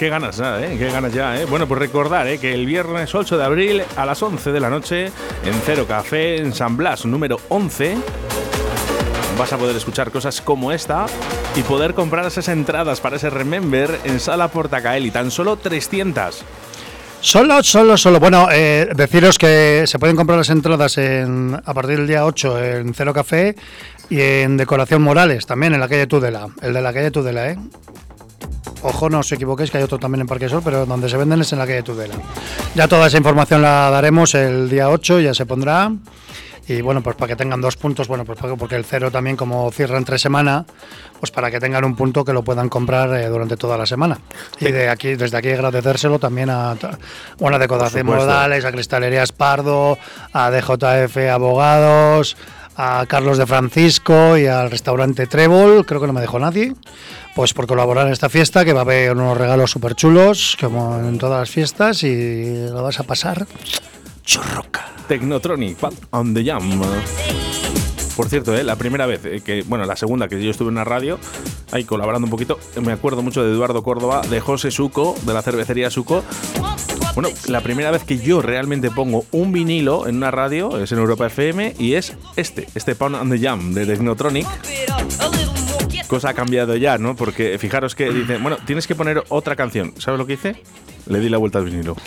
Qué 0.00 0.08
ganas, 0.08 0.40
¿eh? 0.42 0.76
Qué 0.78 0.90
ganas 0.90 1.12
ya, 1.12 1.38
¿eh? 1.38 1.44
Bueno, 1.44 1.68
pues 1.68 1.78
recordar, 1.78 2.26
¿eh? 2.26 2.38
Que 2.38 2.54
el 2.54 2.64
viernes 2.64 3.14
8 3.14 3.36
de 3.36 3.44
abril 3.44 3.82
a 3.96 4.06
las 4.06 4.22
11 4.22 4.50
de 4.50 4.58
la 4.58 4.70
noche 4.70 5.12
en 5.44 5.52
Cero 5.66 5.84
Café, 5.86 6.38
en 6.38 6.54
San 6.54 6.78
Blas, 6.78 7.04
número 7.04 7.38
11, 7.50 7.98
vas 9.38 9.52
a 9.52 9.58
poder 9.58 9.76
escuchar 9.76 10.10
cosas 10.10 10.40
como 10.40 10.72
esta 10.72 11.04
y 11.54 11.60
poder 11.64 11.92
comprar 11.92 12.24
esas 12.24 12.48
entradas 12.48 12.98
para 12.98 13.16
ese 13.16 13.28
Remember 13.28 14.00
en 14.04 14.20
Sala 14.20 14.48
Portacaeli. 14.48 15.10
Tan 15.10 15.30
solo 15.30 15.58
300. 15.58 16.44
Solo, 17.20 17.62
solo, 17.62 17.98
solo. 17.98 18.20
Bueno, 18.20 18.48
eh, 18.50 18.88
deciros 18.96 19.36
que 19.36 19.82
se 19.84 19.98
pueden 19.98 20.16
comprar 20.16 20.38
las 20.38 20.48
entradas 20.48 20.96
en, 20.96 21.60
a 21.62 21.74
partir 21.74 21.98
del 21.98 22.06
día 22.06 22.24
8 22.24 22.64
en 22.64 22.94
Cero 22.94 23.12
Café 23.12 23.54
y 24.08 24.18
en 24.18 24.56
Decoración 24.56 25.02
Morales, 25.02 25.44
también 25.44 25.74
en 25.74 25.80
la 25.80 25.88
calle 25.88 26.06
Tudela. 26.06 26.48
El 26.62 26.72
de 26.72 26.80
la 26.80 26.94
calle 26.94 27.10
Tudela, 27.10 27.50
¿eh? 27.50 27.58
Ojo, 28.82 29.10
no 29.10 29.20
os 29.20 29.30
equivoquéis 29.32 29.70
que 29.70 29.78
hay 29.78 29.84
otro 29.84 29.98
también 29.98 30.22
en 30.22 30.26
Parque 30.26 30.48
Sol, 30.48 30.62
pero 30.64 30.86
donde 30.86 31.08
se 31.08 31.16
venden 31.16 31.40
es 31.40 31.52
en 31.52 31.58
la 31.58 31.66
calle 31.66 31.82
Tudela. 31.82 32.14
Ya 32.74 32.88
toda 32.88 33.06
esa 33.08 33.18
información 33.18 33.62
la 33.62 33.90
daremos 33.90 34.34
el 34.34 34.70
día 34.70 34.88
8, 34.88 35.20
ya 35.20 35.34
se 35.34 35.46
pondrá. 35.46 35.92
Y 36.68 36.82
bueno, 36.82 37.02
pues 37.02 37.16
para 37.16 37.30
que 37.30 37.36
tengan 37.36 37.60
dos 37.60 37.76
puntos, 37.76 38.06
bueno, 38.06 38.24
pues 38.24 38.38
porque 38.56 38.76
el 38.76 38.84
cero 38.84 39.10
también 39.10 39.36
como 39.36 39.72
cierra 39.72 39.98
entre 39.98 40.20
semana, 40.20 40.64
pues 41.18 41.32
para 41.32 41.50
que 41.50 41.58
tengan 41.58 41.84
un 41.84 41.96
punto 41.96 42.24
que 42.24 42.32
lo 42.32 42.44
puedan 42.44 42.68
comprar 42.68 43.12
eh, 43.14 43.26
durante 43.26 43.56
toda 43.56 43.76
la 43.76 43.86
semana. 43.86 44.18
Y 44.60 44.70
de 44.70 44.88
aquí, 44.88 45.16
desde 45.16 45.36
aquí 45.36 45.50
agradecérselo 45.50 46.20
también 46.20 46.48
a 46.48 46.76
bueno, 47.38 47.56
a 47.56 47.60
supuesto. 47.66 48.04
Modales, 48.04 48.64
a 48.64 48.70
Cristalerías 48.70 49.32
Pardo, 49.32 49.98
a 50.32 50.50
DJF 50.50 51.16
Abogados, 51.32 52.36
a 52.76 53.04
Carlos 53.08 53.36
de 53.36 53.46
Francisco 53.46 54.38
y 54.38 54.46
al 54.46 54.70
restaurante 54.70 55.26
Trébol, 55.26 55.84
creo 55.84 56.00
que 56.00 56.06
no 56.06 56.12
me 56.12 56.20
dejó 56.20 56.38
nadie, 56.38 56.74
pues 57.34 57.54
por 57.54 57.66
colaborar 57.66 58.06
en 58.06 58.12
esta 58.12 58.28
fiesta, 58.28 58.64
que 58.64 58.72
va 58.72 58.80
a 58.80 58.82
haber 58.82 59.12
unos 59.12 59.36
regalos 59.36 59.70
súper 59.70 59.94
chulos, 59.94 60.56
como 60.60 60.98
en 60.98 61.18
todas 61.18 61.40
las 61.40 61.50
fiestas, 61.50 62.02
y 62.02 62.68
lo 62.68 62.82
vas 62.82 63.00
a 63.00 63.04
pasar 63.04 63.46
churroca. 64.24 64.86
Technotronic, 65.08 65.78
on 66.10 66.34
the 66.34 66.44
Jam. 66.44 66.80
Por 68.16 68.28
cierto, 68.28 68.54
¿eh? 68.54 68.62
la 68.64 68.76
primera 68.76 69.06
vez 69.06 69.24
eh, 69.24 69.40
que, 69.44 69.62
bueno, 69.62 69.86
la 69.86 69.96
segunda 69.96 70.28
que 70.28 70.42
yo 70.42 70.50
estuve 70.50 70.68
en 70.68 70.74
una 70.74 70.84
radio, 70.84 71.18
ahí 71.72 71.84
colaborando 71.84 72.26
un 72.26 72.30
poquito, 72.30 72.58
me 72.82 72.92
acuerdo 72.92 73.22
mucho 73.22 73.42
de 73.42 73.50
Eduardo 73.50 73.82
Córdoba, 73.82 74.20
de 74.28 74.40
José 74.40 74.70
Suco, 74.70 75.16
de 75.22 75.32
la 75.32 75.42
cervecería 75.42 75.90
Suco. 75.90 76.22
Bueno, 77.14 77.30
la 77.48 77.60
primera 77.60 77.90
vez 77.90 78.04
que 78.04 78.18
yo 78.18 78.42
realmente 78.42 78.90
pongo 78.90 79.24
un 79.32 79.52
vinilo 79.52 80.06
en 80.06 80.16
una 80.16 80.30
radio 80.30 80.78
es 80.78 80.92
en 80.92 80.98
Europa 80.98 81.26
FM 81.26 81.74
y 81.78 81.94
es 81.94 82.14
este, 82.36 82.68
este 82.74 82.94
Pound 82.94 83.16
and 83.16 83.32
the 83.32 83.38
Jam 83.38 83.72
de 83.72 83.86
Technotronic. 83.86 84.46
Cosa 86.10 86.30
ha 86.30 86.34
cambiado 86.34 86.74
ya, 86.74 86.98
¿no? 86.98 87.14
Porque 87.14 87.56
fijaros 87.60 87.94
que 87.94 88.10
dice, 88.10 88.38
bueno, 88.38 88.56
tienes 88.66 88.88
que 88.88 88.96
poner 88.96 89.22
otra 89.28 89.54
canción. 89.54 89.94
¿Sabes 89.98 90.18
lo 90.18 90.26
que 90.26 90.32
hice? 90.32 90.60
Le 91.06 91.20
di 91.20 91.28
la 91.28 91.38
vuelta 91.38 91.60
al 91.60 91.66
vinilo. 91.66 91.96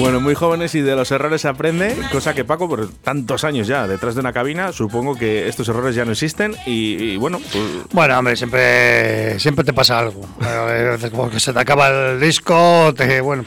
Bueno, 0.00 0.18
muy 0.18 0.34
jóvenes 0.34 0.74
y 0.74 0.80
de 0.80 0.96
los 0.96 1.10
errores 1.12 1.42
se 1.42 1.48
aprende, 1.48 1.94
cosa 2.10 2.32
que 2.32 2.42
Paco, 2.42 2.68
por 2.70 2.88
tantos 2.88 3.44
años 3.44 3.66
ya 3.66 3.86
detrás 3.86 4.14
de 4.14 4.20
una 4.20 4.32
cabina, 4.32 4.72
supongo 4.72 5.14
que 5.14 5.46
estos 5.46 5.68
errores 5.68 5.94
ya 5.94 6.06
no 6.06 6.12
existen 6.12 6.56
y, 6.64 6.94
y 6.94 7.16
bueno, 7.18 7.38
pues, 7.38 7.64
Bueno, 7.92 8.18
hombre, 8.18 8.34
siempre, 8.34 9.38
siempre 9.38 9.62
te 9.62 9.74
pasa 9.74 9.98
algo. 9.98 10.26
Eh, 10.42 10.96
Como 11.10 11.28
que 11.28 11.38
se 11.38 11.52
te 11.52 11.58
acaba 11.60 11.88
el 11.88 12.20
disco, 12.20 12.94
te, 12.96 13.20
bueno. 13.20 13.44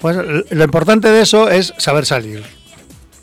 Pues 0.00 0.16
lo 0.16 0.64
importante 0.64 1.08
de 1.08 1.20
eso 1.20 1.50
es 1.50 1.74
saber 1.76 2.06
salir. 2.06 2.42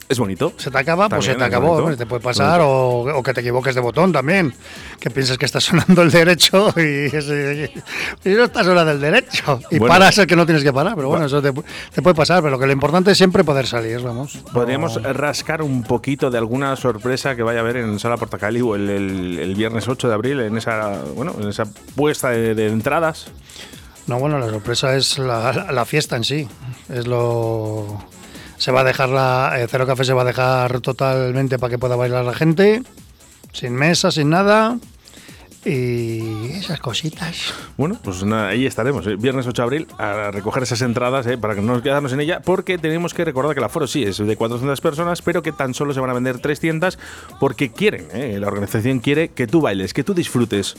Es 0.08 0.20
bonito. 0.20 0.54
Se 0.58 0.70
te 0.72 0.78
acaba, 0.78 1.10
pues 1.10 1.26
se 1.26 1.36
te 1.36 1.44
acabó. 1.44 1.74
hombre, 1.78 1.98
Te 1.98 2.06
puede 2.06 2.22
pasar 2.22 2.62
o, 2.62 3.00
o 3.18 3.24
que 3.24 3.34
te 3.34 3.41
equivoques 3.41 3.74
de 3.76 3.82
botón 3.82 4.12
también. 4.12 4.54
Que 5.00 5.10
pienses 5.10 5.38
que 5.38 5.46
está 5.46 5.60
sonando 5.60 6.02
el 6.04 6.12
derecho 6.12 6.70
y, 6.80 7.10
no 8.30 8.44
está 8.44 8.63
sonando 8.63 8.91
el 8.91 9.00
derecho. 9.02 9.60
Y 9.72 9.80
Bueno. 9.80 9.94
paras 9.94 10.18
el 10.20 10.28
que 10.28 10.36
no 10.36 10.46
tienes 10.46 10.63
que 10.63 10.72
parar. 10.74 10.96
Pero 10.96 11.08
bueno, 11.10 11.26
eso 11.26 11.41
te, 11.41 11.54
pu- 11.54 11.63
te 11.94 12.02
puede 12.02 12.15
pasar. 12.15 12.41
Pero 12.44 12.60
que 12.60 12.65
lo 12.65 12.72
importante 12.72 13.12
es 13.12 13.18
siempre 13.18 13.44
poder 13.44 13.65
salir, 13.68 14.00
vamos. 14.02 14.38
Podríamos 14.54 15.02
No- 15.02 15.13
rascar 15.13 15.62
un 15.62 15.84
poquito 15.84 16.30
de 16.30 16.38
alguna 16.38 16.76
sorpresa 16.76 17.36
que 17.36 17.44
vaya 17.44 17.60
a 17.60 17.62
haber 17.63 17.78
en 17.78 18.00
Sala 18.00 18.18
Portacali 18.18 18.62
o 18.62 18.76
el, 18.76 18.89
el- 18.89 19.39
el 19.39 19.56
viernes 19.56 19.88
8 19.88 20.08
de 20.08 20.13
abril 20.13 20.39
en 20.41 20.58
esa, 20.58 21.02
bueno, 21.15 21.34
en 21.39 21.50
esa 21.50 21.65
puesta 21.96 22.30
de, 22.30 22.54
de 22.56 22.68
entradas. 22.68 23.28
No, 24.08 24.20
bueno, 24.20 24.38
la 24.38 24.50
sorpresa 24.50 24.96
es 24.96 25.18
la, 25.18 25.52
la- 25.52 25.72
la 25.72 25.86
fiesta 25.86 26.15
en 26.15 26.24
sí. 26.24 26.48
Es 26.89 27.08
lo. 27.08 28.04
Se 28.58 28.72
va 28.72 28.82
a 28.82 28.84
dejar 28.84 29.10
la. 29.10 29.54
eh, 29.58 29.68
Cero 29.70 29.86
Café 29.86 30.06
se 30.06 30.13
va 30.13 30.22
a 30.22 30.26
dejar 30.26 30.80
totalmente 30.82 31.60
para 31.60 31.72
que 31.72 31.78
pueda 31.78 31.96
bailar 31.96 32.26
la 32.26 32.34
gente. 32.34 32.84
Sin 33.52 33.74
mesa, 33.74 34.12
sin 34.12 34.30
nada. 34.30 34.78
Y 35.63 36.52
esas 36.52 36.80
cositas. 36.80 37.52
Bueno, 37.76 37.98
pues 38.04 38.24
nada, 38.24 38.50
ahí 38.50 38.68
estaremos, 38.68 39.08
¿eh? 39.08 39.15
viernes 39.15 39.48
8 39.48 39.60
de 39.60 39.63
abril, 39.63 39.88
a 39.98 40.30
recoger 40.30 40.62
esas 40.62 40.82
entradas 40.84 41.26
¿eh? 41.26 41.39
para 41.39 41.56
que 41.56 41.62
no 41.62 41.74
nos 41.74 41.82
quedarnos 41.82 42.13
en 42.13 42.20
ella, 42.20 42.39
porque 42.41 42.78
tenemos 42.78 43.15
que 43.15 43.26
recordar 43.26 43.56
que 43.56 43.62
el 43.62 43.63
aforo 43.63 43.88
sí 43.88 44.04
es 44.04 44.20
de 44.20 44.36
400 44.36 44.80
personas, 44.80 45.24
pero 45.24 45.41
que 45.41 45.52
tan 45.52 45.74
solo 45.74 45.91
se 45.96 46.00
van 46.00 46.12
a 46.12 46.13
vender 46.13 46.38
300 46.38 47.00
porque 47.39 47.72
quieren, 47.72 48.10
¿eh? 48.13 48.38
la 48.39 48.46
organización 48.48 49.00
quiere 49.00 49.30
que 49.30 49.48
tú 49.48 49.60
bailes, 49.60 49.96
que 49.96 50.04
tú 50.04 50.13
disfrutes. 50.13 50.76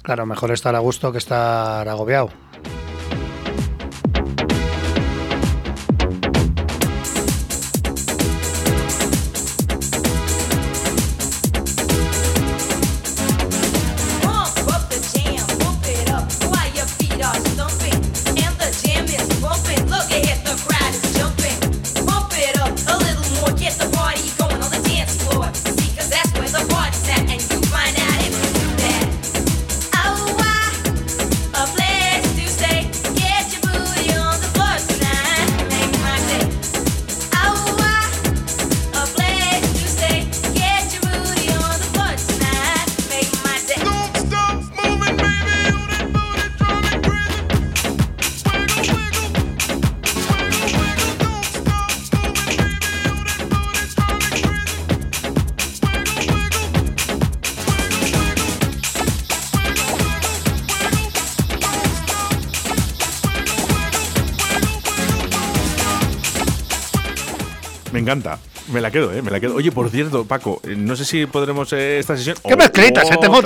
Claro, 0.00 0.24
mejor 0.24 0.52
estar 0.52 0.74
a 0.74 0.78
gusto 0.78 1.12
que 1.12 1.18
estar 1.18 1.86
agobiado. 1.86 2.30
Encanta. 68.08 68.38
Me 68.72 68.80
la 68.80 68.90
quedo, 68.90 69.12
¿eh? 69.12 69.22
Me 69.22 69.30
la 69.30 69.40
quedo. 69.40 69.54
Oye, 69.54 69.72
por 69.72 69.88
cierto, 69.90 70.24
Paco, 70.24 70.60
eh, 70.64 70.74
no 70.76 70.94
sé 70.96 71.04
si 71.04 71.26
podremos 71.26 71.72
eh, 71.72 71.98
esta 71.98 72.16
sesión. 72.16 72.36
¿Qué 72.46 72.56
mezclitas? 72.56 73.10
eh? 73.10 73.16
Tengo, 73.20 73.42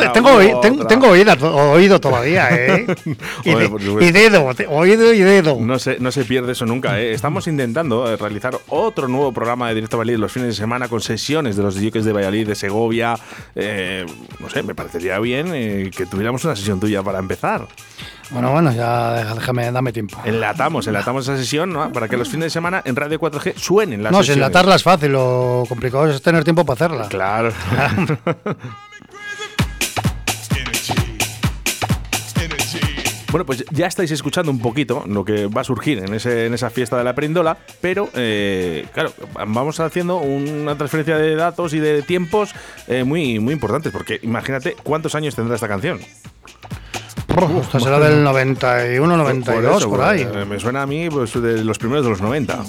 tengo, 0.60 0.86
tengo 0.86 1.08
oído 1.08 2.00
todavía, 2.00 2.48
¿eh? 2.50 2.86
y, 3.44 3.50
Joder, 3.52 3.58
de- 3.64 3.68
por 3.68 3.82
supuesto. 3.82 4.04
y 4.08 4.12
dedo, 4.12 4.50
oído 4.68 5.12
y 5.12 5.20
dedo. 5.20 5.56
No 5.60 5.78
se, 5.78 5.98
no 6.00 6.10
se 6.10 6.24
pierde 6.24 6.52
eso 6.52 6.66
nunca. 6.66 7.00
¿eh? 7.00 7.12
Estamos 7.12 7.46
intentando 7.46 8.10
eh, 8.12 8.16
realizar 8.16 8.58
otro 8.68 9.06
nuevo 9.08 9.32
programa 9.32 9.68
de 9.68 9.74
Directo 9.76 9.98
Valladolid 9.98 10.20
los 10.20 10.32
fines 10.32 10.48
de 10.48 10.54
semana 10.54 10.88
con 10.88 11.00
sesiones 11.00 11.56
de 11.56 11.62
los 11.62 11.74
DJs 11.80 12.04
de 12.04 12.12
Valladolid, 12.12 12.48
de 12.48 12.54
Segovia. 12.54 13.14
Eh, 13.54 14.04
no 14.40 14.50
sé, 14.50 14.62
me 14.62 14.74
parecería 14.74 15.18
bien 15.20 15.90
que 15.90 16.06
tuviéramos 16.06 16.44
una 16.44 16.56
sesión 16.56 16.80
tuya 16.80 17.02
para 17.02 17.18
empezar. 17.18 17.66
Bueno, 18.30 18.50
bueno, 18.52 18.72
ya 18.72 19.24
déjame, 19.34 19.70
dame 19.70 19.92
tiempo. 19.92 20.18
Enlatamos, 20.24 20.86
enlatamos 20.86 21.24
esa 21.28 21.36
sesión 21.36 21.72
¿no? 21.72 21.92
para 21.92 22.08
que 22.08 22.16
los 22.16 22.28
fines 22.28 22.44
de 22.46 22.50
semana 22.50 22.80
en 22.84 22.96
Radio 22.96 23.20
4G 23.20 23.54
suenen 23.56 24.02
las 24.02 24.12
No, 24.12 24.18
si 24.18 24.28
sesiones. 24.28 24.46
enlatarla 24.46 24.76
es 24.76 24.82
fácil, 24.82 25.12
lo 25.12 25.64
complicado 25.68 26.08
es 26.08 26.22
tener 26.22 26.44
tiempo 26.44 26.64
para 26.64 26.74
hacerla. 26.86 27.08
Claro. 27.08 27.52
Bueno, 33.30 33.46
pues 33.46 33.64
ya 33.70 33.86
estáis 33.86 34.10
escuchando 34.10 34.50
un 34.52 34.58
poquito 34.58 35.04
lo 35.06 35.24
que 35.24 35.46
va 35.46 35.62
a 35.62 35.64
surgir 35.64 36.00
en, 36.00 36.12
ese, 36.12 36.44
en 36.44 36.52
esa 36.52 36.68
fiesta 36.68 36.98
de 36.98 37.04
la 37.04 37.14
perindola, 37.14 37.56
pero 37.80 38.10
eh, 38.12 38.86
claro, 38.92 39.10
vamos 39.46 39.80
haciendo 39.80 40.18
una 40.18 40.76
transferencia 40.76 41.16
de 41.16 41.34
datos 41.34 41.72
y 41.72 41.78
de 41.80 42.02
tiempos 42.02 42.54
eh, 42.88 43.04
muy, 43.04 43.38
muy 43.38 43.54
importantes, 43.54 43.90
porque 43.90 44.20
imagínate 44.22 44.76
cuántos 44.82 45.14
años 45.14 45.34
tendrá 45.34 45.54
esta 45.54 45.66
canción. 45.66 45.98
Esto 47.62 47.80
será 47.80 47.98
del 47.98 48.22
91, 48.22 49.16
92, 49.16 49.76
eso, 49.78 49.88
por 49.90 50.02
ahí. 50.02 50.22
eh, 50.22 50.44
me 50.44 50.58
suena 50.60 50.82
a 50.82 50.86
mí 50.86 51.08
pues, 51.08 51.32
de 51.40 51.64
los 51.64 51.78
primeros 51.78 52.04
de 52.04 52.10
los 52.10 52.20
90. 52.20 52.64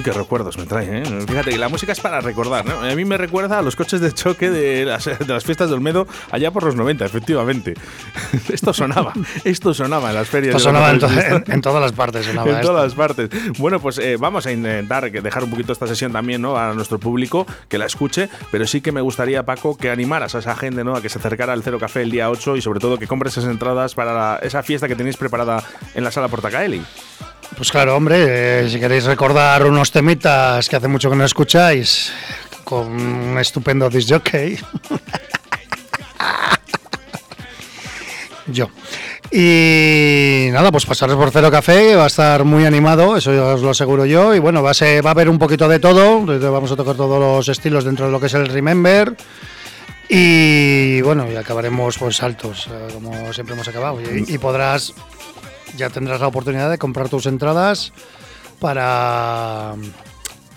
Uy, 0.00 0.04
qué 0.04 0.12
recuerdos 0.12 0.56
me 0.56 0.64
trae, 0.64 1.02
¿eh? 1.02 1.24
Fíjate 1.28 1.50
que 1.50 1.58
la 1.58 1.68
música 1.68 1.92
es 1.92 2.00
para 2.00 2.22
recordar, 2.22 2.64
¿no? 2.64 2.80
A 2.80 2.94
mí 2.94 3.04
me 3.04 3.18
recuerda 3.18 3.58
a 3.58 3.62
los 3.62 3.76
coches 3.76 4.00
de 4.00 4.12
choque 4.12 4.48
de 4.50 4.86
las, 4.86 5.04
de 5.04 5.26
las 5.26 5.44
fiestas 5.44 5.68
de 5.68 5.74
Olmedo 5.74 6.06
allá 6.30 6.50
por 6.50 6.62
los 6.64 6.74
90, 6.74 7.04
efectivamente. 7.04 7.74
esto 8.52 8.72
sonaba, 8.72 9.12
esto 9.44 9.74
sonaba 9.74 10.08
en 10.08 10.14
las 10.14 10.28
ferias. 10.28 10.54
Esto 10.56 10.68
sonaba 10.70 10.90
en, 10.90 10.98
to- 11.00 11.08
en- 11.10 11.44
en 11.46 11.60
todas 11.60 11.82
las 11.82 11.92
partes. 11.92 12.24
Sonaba 12.24 12.48
en 12.50 12.56
esto. 12.56 12.68
todas 12.68 12.84
las 12.84 12.94
partes. 12.94 13.28
Bueno, 13.58 13.78
pues 13.78 13.98
eh, 13.98 14.16
vamos 14.18 14.46
a 14.46 14.52
intentar 14.52 15.10
dejar 15.10 15.44
un 15.44 15.50
poquito 15.50 15.72
esta 15.74 15.86
sesión 15.86 16.12
también 16.12 16.40
¿no? 16.40 16.56
a 16.56 16.72
nuestro 16.72 16.98
público 16.98 17.46
que 17.68 17.76
la 17.76 17.84
escuche, 17.86 18.30
pero 18.50 18.66
sí 18.66 18.80
que 18.80 18.92
me 18.92 19.02
gustaría, 19.02 19.42
Paco, 19.44 19.76
que 19.76 19.90
animaras 19.90 20.34
a 20.34 20.38
esa 20.38 20.56
gente 20.56 20.82
¿no? 20.82 20.96
a 20.96 21.02
que 21.02 21.10
se 21.10 21.18
acercara 21.18 21.52
al 21.52 21.62
Cero 21.62 21.78
Café 21.78 22.00
el 22.02 22.10
día 22.10 22.30
8 22.30 22.56
y 22.56 22.62
sobre 22.62 22.80
todo 22.80 22.98
que 22.98 23.06
compres 23.06 23.36
esas 23.36 23.50
entradas 23.50 23.94
para 23.94 24.14
la- 24.14 24.38
esa 24.42 24.62
fiesta 24.62 24.88
que 24.88 24.96
tenéis 24.96 25.16
preparada 25.18 25.62
en 25.94 26.04
la 26.04 26.10
sala 26.10 26.28
Portacaeli. 26.28 26.82
Pues 27.56 27.70
claro, 27.70 27.96
hombre, 27.96 28.64
eh, 28.64 28.68
si 28.70 28.80
queréis 28.80 29.04
recordar 29.04 29.66
unos 29.66 29.90
temitas 29.92 30.68
que 30.68 30.76
hace 30.76 30.88
mucho 30.88 31.10
que 31.10 31.16
no 31.16 31.24
escucháis, 31.24 32.12
con 32.64 32.86
un 32.88 33.38
estupendo 33.38 33.90
disc 33.90 34.08
jockey. 34.08 34.58
Yo. 38.46 38.68
Y 39.32 40.48
nada, 40.50 40.72
pues 40.72 40.86
pasaros 40.86 41.16
por 41.16 41.30
Cero 41.30 41.50
Café, 41.50 41.94
va 41.94 42.04
a 42.04 42.08
estar 42.08 42.44
muy 42.44 42.64
animado, 42.64 43.16
eso 43.16 43.54
os 43.54 43.62
lo 43.62 43.70
aseguro 43.70 44.04
yo. 44.04 44.34
Y 44.34 44.40
bueno, 44.40 44.60
va 44.60 44.72
a, 44.72 44.74
ser, 44.74 45.04
va 45.04 45.10
a 45.10 45.12
haber 45.12 45.28
un 45.28 45.38
poquito 45.38 45.68
de 45.68 45.78
todo, 45.78 46.26
vamos 46.26 46.72
a 46.72 46.76
tocar 46.76 46.96
todos 46.96 47.20
los 47.20 47.48
estilos 47.48 47.84
dentro 47.84 48.06
de 48.06 48.12
lo 48.12 48.18
que 48.18 48.26
es 48.26 48.34
el 48.34 48.48
Remember. 48.48 49.14
Y 50.08 51.00
bueno, 51.02 51.30
y 51.30 51.36
acabaremos 51.36 51.96
pues 51.96 52.20
altos, 52.24 52.68
eh, 52.68 52.88
como 52.92 53.32
siempre 53.32 53.54
hemos 53.54 53.68
acabado. 53.68 54.00
Y 54.02 54.36
podrás, 54.38 54.92
ya 55.76 55.90
tendrás 55.90 56.20
la 56.20 56.28
oportunidad 56.28 56.70
de 56.70 56.78
comprar 56.78 57.08
tus 57.08 57.26
entradas 57.26 57.92
para, 58.58 59.74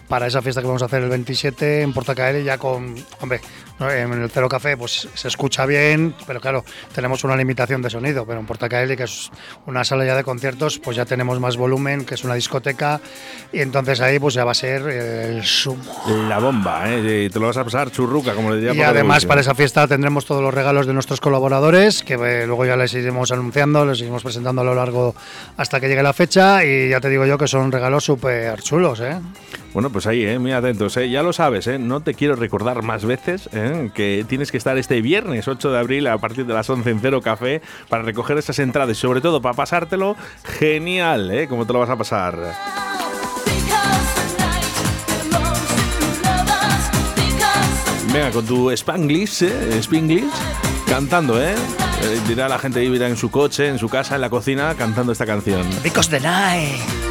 para 0.07 0.27
esa 0.27 0.41
fiesta 0.41 0.61
que 0.61 0.67
vamos 0.67 0.81
a 0.81 0.85
hacer 0.85 1.03
el 1.03 1.09
27 1.09 1.81
en 1.81 1.93
Portacaere, 1.93 2.43
ya 2.43 2.57
con, 2.57 2.95
hombre, 3.21 3.41
¿no? 3.79 3.89
en 3.89 4.11
el 4.13 4.29
Cero 4.29 4.49
Café 4.49 4.77
pues 4.77 5.07
se 5.13 5.27
escucha 5.27 5.65
bien, 5.65 6.13
pero 6.25 6.39
claro, 6.39 6.63
tenemos 6.93 7.23
una 7.23 7.35
limitación 7.35 7.81
de 7.81 7.89
sonido, 7.89 8.25
pero 8.25 8.39
en 8.39 8.45
Portacaere, 8.45 8.95
que 8.97 9.03
es 9.03 9.31
una 9.65 9.83
sala 9.83 10.05
ya 10.05 10.15
de 10.15 10.23
conciertos, 10.23 10.79
pues 10.79 10.97
ya 10.97 11.05
tenemos 11.05 11.39
más 11.39 11.57
volumen, 11.57 12.05
que 12.05 12.15
es 12.15 12.23
una 12.23 12.35
discoteca, 12.35 13.01
y 13.51 13.61
entonces 13.61 14.01
ahí 14.01 14.19
pues 14.19 14.33
ya 14.33 14.45
va 14.45 14.51
a 14.51 14.55
ser 14.55 14.87
el 14.87 15.43
sumo. 15.43 15.83
La 16.27 16.39
bomba, 16.39 16.83
¿eh? 16.87 17.29
Te 17.31 17.39
lo 17.39 17.47
vas 17.47 17.57
a 17.57 17.63
pasar 17.63 17.91
churruca, 17.91 18.33
como 18.33 18.51
le 18.51 18.57
diría 18.57 18.73
Y 18.73 18.81
además 18.81 19.25
para 19.25 19.41
esa 19.41 19.55
fiesta 19.55 19.87
tendremos 19.87 20.25
todos 20.25 20.41
los 20.41 20.53
regalos 20.53 20.87
de 20.87 20.93
nuestros 20.93 21.19
colaboradores, 21.19 22.03
que 22.03 22.13
eh, 22.13 22.45
luego 22.47 22.65
ya 22.65 22.75
les 22.75 22.93
iremos 22.93 23.31
anunciando, 23.31 23.85
les 23.85 23.99
iremos 23.99 24.23
presentando 24.23 24.61
a 24.61 24.65
lo 24.65 24.75
largo 24.75 25.15
hasta 25.57 25.79
que 25.79 25.87
llegue 25.87 26.03
la 26.03 26.13
fecha 26.13 26.63
y 26.63 26.89
ya 26.89 26.99
te 26.99 27.09
digo 27.09 27.25
yo 27.25 27.37
que 27.37 27.47
son 27.47 27.71
regalos 27.71 28.03
súper 28.03 28.61
chulos, 28.61 28.99
¿eh? 28.99 29.19
Bueno, 29.73 29.89
pues 29.89 30.05
ahí, 30.05 30.23
¿eh? 30.23 30.37
muy 30.37 30.51
atentos. 30.51 30.95
¿eh? 30.97 31.09
Ya 31.09 31.23
lo 31.23 31.33
sabes, 31.33 31.65
¿eh? 31.65 31.79
no 31.79 32.01
te 32.01 32.13
quiero 32.13 32.35
recordar 32.35 32.83
más 32.83 33.05
veces 33.05 33.49
¿eh? 33.53 33.62
Que 33.93 34.25
tienes 34.27 34.51
que 34.51 34.57
estar 34.57 34.77
este 34.77 35.01
viernes 35.01 35.47
8 35.47 35.71
de 35.71 35.79
abril 35.79 36.07
a 36.07 36.17
partir 36.17 36.45
de 36.45 36.53
las 36.53 36.69
11 36.69 36.89
en 36.89 36.99
Cero 36.99 37.21
Café 37.21 37.61
para 37.89 38.03
recoger 38.03 38.37
esas 38.37 38.59
entradas 38.59 38.97
y 38.97 38.99
sobre 38.99 39.21
todo 39.21 39.41
para 39.41 39.55
pasártelo 39.55 40.15
genial, 40.59 41.31
¿eh? 41.31 41.47
como 41.47 41.65
te 41.65 41.73
lo 41.73 41.79
vas 41.79 41.89
a 41.89 41.97
pasar. 41.97 42.37
Venga, 48.13 48.29
con 48.31 48.45
tu 48.45 48.69
Spanglish, 48.69 49.43
¿eh? 49.43 49.79
Spanglish, 49.79 50.29
cantando, 50.87 51.41
¿eh? 51.41 51.55
Eh, 52.03 52.19
Dirá 52.27 52.47
la 52.47 52.59
gente 52.59 52.83
irá 52.83 53.07
en 53.07 53.17
su 53.17 53.31
coche, 53.31 53.67
en 53.69 53.79
su 53.79 53.89
casa, 53.89 54.15
en 54.15 54.21
la 54.21 54.29
cocina, 54.29 54.75
cantando 54.75 55.11
esta 55.11 55.25
canción. 55.25 55.65
Ricos 55.83 56.09
de 56.11 56.19
night. 56.19 57.02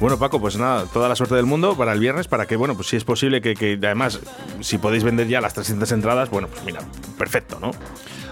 Bueno, 0.00 0.16
Paco, 0.18 0.40
pues 0.40 0.56
nada, 0.56 0.84
toda 0.92 1.08
la 1.08 1.16
suerte 1.16 1.34
del 1.34 1.44
mundo 1.46 1.76
para 1.76 1.92
el 1.92 1.98
viernes, 1.98 2.28
para 2.28 2.46
que, 2.46 2.54
bueno, 2.54 2.74
pues 2.76 2.86
si 2.88 2.96
es 2.96 3.02
posible 3.04 3.40
que, 3.40 3.54
que 3.54 3.78
además, 3.82 4.20
si 4.60 4.78
podéis 4.78 5.02
vender 5.02 5.26
ya 5.26 5.40
las 5.40 5.54
300 5.54 5.90
entradas, 5.90 6.30
bueno, 6.30 6.46
pues 6.46 6.62
mira, 6.64 6.80
perfecto, 7.18 7.58
¿no? 7.60 7.72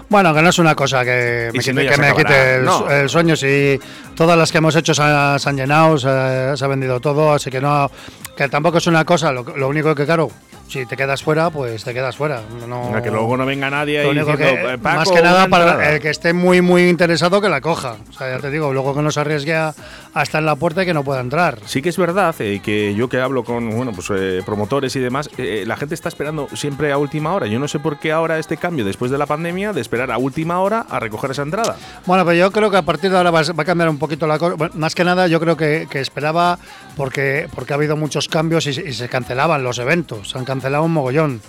Bueno, 0.09 0.33
que 0.33 0.41
no 0.41 0.47
es 0.49 0.59
una 0.59 0.73
cosa 0.73 1.03
que 1.03 1.49
Y 1.53 1.57
me, 1.57 1.61
si 1.63 1.73
no, 1.73 1.81
quite, 1.81 1.89
ya 1.91 1.95
que 1.95 2.01
me 2.01 2.15
quite 2.15 2.55
el, 2.55 2.63
No. 2.63 2.89
el 2.89 3.09
sueño. 3.09 3.35
Si 3.35 3.77
todas 4.15 4.37
las 4.37 4.49
que 4.53 4.59
hemos 4.59 4.73
hecho 4.77 4.93
se, 4.93 5.01
ha- 5.03 5.37
se 5.37 5.49
han 5.49 5.57
llenado, 5.57 5.97
se, 5.97 6.55
se 6.55 6.63
ha 6.63 6.67
vendido 6.69 7.01
todo, 7.01 7.33
así 7.33 7.49
que 7.51 7.59
no, 7.59 7.91
que 8.37 8.47
tampoco 8.47 8.77
es 8.77 8.87
una 8.87 9.03
cosa. 9.03 9.33
Lo, 9.33 9.43
lo 9.43 9.67
único 9.67 9.93
que, 9.93 10.05
claro, 10.05 10.31
si 10.69 10.85
te 10.85 10.95
quedas 10.95 11.21
fuera, 11.21 11.49
pues 11.49 11.83
te 11.83 11.93
quedas 11.93 12.15
fuera. 12.15 12.41
No, 12.69 12.89
que 13.03 13.11
luego 13.11 13.35
no 13.35 13.45
venga 13.45 13.69
nadie 13.69 14.07
único 14.07 14.31
diciendo, 14.31 14.61
que, 14.63 14.73
"Eh, 14.75 14.77
Paco, 14.77 14.97
más 14.99 15.11
que 15.11 15.21
nada 15.21 15.47
para 15.49 15.65
entrada". 15.71 15.91
el 15.93 15.99
que 16.01 16.09
esté 16.09 16.31
muy 16.31 16.61
muy 16.61 16.87
interesado 16.87 17.41
que 17.41 17.49
la 17.49 17.59
coja. 17.59 17.97
O 18.09 18.13
sea, 18.13 18.29
ya 18.35 18.39
te 18.39 18.49
digo, 18.49 18.71
luego 18.71 18.95
que 18.95 19.01
no 19.01 19.11
se 19.11 19.19
arriesgue 19.19 19.55
a, 19.55 19.73
a 20.19 20.23
estar 20.23 20.39
en 20.39 20.45
la 20.45 20.55
puerta 20.55 20.83
y 20.83 20.85
que 20.85 20.93
no 20.93 21.03
pueda 21.03 21.19
entrar. 21.21 21.59
Sí 21.65 21.81
que 21.81 21.89
es 21.89 21.97
verdad 21.97 22.35
eh, 22.39 22.59
que 22.63 22.93
yo 22.95 23.09
que 23.09 23.19
hablo 23.19 23.43
con 23.43 23.69
bueno 23.75 23.91
pues 23.93 24.07
eh, 24.11 24.41
promotores 24.45 24.95
y 24.95 24.99
demás, 24.99 25.29
eh, 25.37 25.63
la 25.67 25.77
gente 25.77 25.95
está 25.95 26.09
esperando 26.09 26.47
siempre 26.53 26.91
a 26.91 26.97
última 26.97 27.33
hora. 27.33 27.47
Yo 27.47 27.59
no 27.59 27.67
sé 27.67 27.79
por 27.79 27.99
qué 27.99 28.11
ahora 28.11 28.39
este 28.39 28.57
cambio 28.57 28.85
después 28.85 29.11
de 29.11 29.17
la 29.17 29.25
pandemia 29.25 29.73
de 29.73 29.81
esperar 29.81 30.11
a 30.11 30.17
última 30.17 30.59
hora 30.59 30.85
a 30.89 30.99
recoger 30.99 31.31
esa 31.31 31.41
entrada. 31.43 31.75
Bueno, 32.05 32.25
pero 32.25 32.37
yo 32.37 32.51
creo 32.51 32.69
que 32.71 32.77
a 32.77 32.81
partir 32.81 33.11
de 33.11 33.17
ahora 33.17 33.31
va, 33.31 33.41
a- 33.41 33.65
cambiar 33.65 33.89
un 33.89 33.97
poquito 33.97 34.27
la 34.27 34.39
cosa. 34.39 34.55
Bueno, 34.55 34.73
más 34.77 34.95
que 34.95 35.03
nada, 35.03 35.27
yo 35.27 35.39
creo 35.39 35.57
que, 35.57 35.87
que 35.89 35.99
esperaba 35.99 36.57
porque, 36.95 37.47
porque 37.53 37.73
ha 37.73 37.75
habido 37.75 37.95
muchos 37.97 38.27
cambios 38.27 38.65
y, 38.67 38.73
se- 38.73 38.87
y 38.89 38.93
se 38.93 39.09
cancelaban 39.09 39.63
los 39.63 39.77
eventos. 39.79 40.29
Se 40.29 40.37
han 40.37 40.45
cancelado 40.45 40.83
un 40.83 40.93
mogollón. 40.93 41.41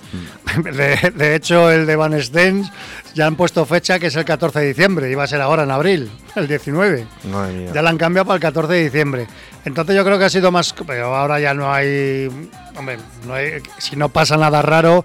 De, 0.72 1.12
de 1.14 1.34
hecho, 1.34 1.70
el 1.70 1.86
de 1.86 1.96
Van 1.96 2.20
Stens 2.22 2.70
ya 3.14 3.26
han 3.26 3.36
puesto 3.36 3.64
fecha 3.66 3.98
que 3.98 4.06
es 4.08 4.16
el 4.16 4.24
14 4.24 4.60
de 4.60 4.66
diciembre. 4.68 5.10
Iba 5.10 5.24
a 5.24 5.26
ser 5.26 5.40
ahora 5.40 5.62
en 5.64 5.70
abril, 5.70 6.10
el 6.36 6.46
19. 6.48 7.06
Madre 7.24 7.52
mía. 7.54 7.70
Ya 7.74 7.82
la 7.82 7.90
han 7.90 7.98
cambiado 7.98 8.26
para 8.26 8.36
el 8.36 8.40
14 8.42 8.72
de 8.72 8.84
diciembre. 8.84 9.26
Entonces 9.64 9.94
yo 9.96 10.04
creo 10.04 10.18
que 10.18 10.24
ha 10.24 10.30
sido 10.30 10.50
más... 10.50 10.74
Pero 10.86 11.14
ahora 11.14 11.40
ya 11.40 11.54
no 11.54 11.72
hay... 11.72 12.28
Hombre, 12.76 12.98
no 13.26 13.34
hay- 13.34 13.62
si 13.78 13.96
no 13.96 14.08
pasa 14.08 14.36
nada 14.36 14.62
raro, 14.62 15.04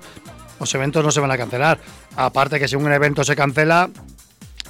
los 0.59 0.73
eventos 0.75 1.03
no 1.03 1.11
se 1.11 1.19
van 1.19 1.31
a 1.31 1.37
cancelar. 1.37 1.79
Aparte 2.15 2.59
que 2.59 2.67
si 2.67 2.75
un 2.75 2.91
evento 2.91 3.23
se 3.23 3.35
cancela, 3.35 3.89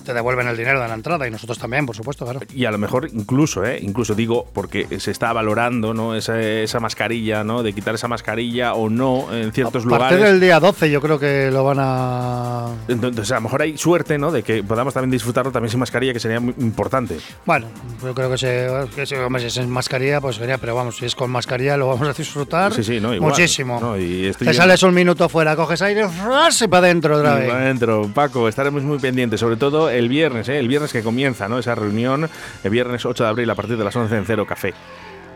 te 0.04 0.14
devuelven 0.14 0.48
el 0.48 0.58
dinero 0.58 0.82
de 0.82 0.88
la 0.88 0.94
entrada 0.94 1.28
y 1.28 1.32
nosotros 1.32 1.58
también, 1.58 1.86
por 1.86 1.96
supuesto, 1.96 2.26
claro. 2.26 2.42
Y 2.54 2.66
a 2.66 2.72
lo 2.72 2.78
mejor 2.78 3.10
incluso, 3.14 3.64
¿eh? 3.66 3.80
incluso 3.82 4.14
digo, 4.16 4.46
porque 4.54 5.00
se 5.00 5.12
está 5.12 5.34
valorando 5.34 5.94
¿no? 5.94 6.16
esa, 6.16 6.40
esa 6.42 6.80
mascarilla, 6.80 7.44
¿no? 7.44 7.64
de 7.64 7.74
quitar 7.74 7.96
esa 7.96 8.08
mascarilla 8.08 8.74
o 8.74 8.90
no 8.90 9.34
en 9.34 9.52
ciertos 9.52 9.86
A 9.86 9.90
partir 9.90 10.18
lugares. 10.18 10.32
del 10.34 10.40
día 10.40 10.60
12 10.60 10.92
yo 10.92 11.02
creo 11.02 11.20
que 11.20 11.50
lo 11.52 11.64
van 11.64 11.78
a... 11.80 12.68
Entonces, 12.88 13.32
a 13.32 13.36
lo 13.36 13.42
mejor 13.42 13.62
hay 13.62 13.78
suerte, 13.78 14.18
¿no? 14.18 14.32
De 14.32 14.44
que 14.44 14.64
podamos 14.64 14.94
también 14.94 15.12
disfrutarlo 15.12 15.52
también 15.52 15.70
sin 15.72 15.80
mascarilla, 15.80 16.14
que 16.14 16.20
sería 16.20 16.40
muy 16.40 16.54
importante. 16.60 17.18
Bueno, 17.46 17.68
yo 18.04 18.14
creo 18.14 18.30
que, 18.30 18.38
se, 18.38 18.70
que 18.96 19.06
se- 19.06 19.20
hombre, 19.20 19.42
si 19.42 19.48
es 19.48 19.58
en 19.58 19.70
mascarilla, 19.70 20.20
pues 20.22 20.36
sería, 20.36 20.58
pero 20.58 20.76
vamos, 20.76 20.98
si 20.98 21.06
es 21.06 21.16
con 21.16 21.32
mascarilla 21.32 21.78
lo 21.78 21.88
vamos 21.88 22.08
a 22.08 22.14
disfrutar 22.14 22.74
Sí, 22.74 22.84
sí, 22.84 23.00
no, 23.00 23.14
igual. 23.14 23.32
muchísimo. 23.32 23.80
No, 23.80 23.98
y 23.98 24.28
estoy 24.28 24.48
Te 24.48 24.54
sales 24.54 24.84
un 24.84 24.94
minuto 24.94 25.30
fuera, 25.30 25.56
coges 25.56 25.82
aire 25.82 26.06
y 26.06 26.68
para 26.68 26.88
adentro 26.88 27.18
otra 27.18 27.36
vez. 27.36 27.52
Adentro, 27.52 28.10
Paco, 28.14 28.48
estaremos 28.48 28.84
muy 28.84 29.00
pendientes, 29.00 29.40
sobre 29.40 29.56
todo 29.56 29.90
el 29.98 30.10
viernes, 30.10 30.50
¿eh? 30.50 30.60
el 30.60 30.68
viernes 30.68 30.92
que 30.92 31.04
comienza 31.04 31.48
¿no? 31.48 31.60
esa 31.60 31.76
reunión, 31.76 32.30
el 32.64 32.70
viernes 32.70 33.06
8 33.06 33.24
de 33.24 33.30
abril 33.30 33.50
a 33.50 33.56
partir 33.56 33.78
de 33.78 33.84
las 33.84 33.96
11 33.96 34.16
en 34.16 34.26
Cero 34.26 34.46
Café. 34.46 34.74